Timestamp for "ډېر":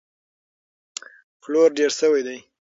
1.77-1.91